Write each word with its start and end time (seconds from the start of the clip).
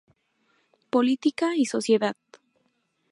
Política 0.89 1.53
y 1.55 1.65
sociedad". 1.67 2.15